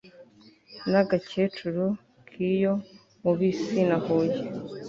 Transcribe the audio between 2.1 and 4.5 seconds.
k'iyo mu bisi na huye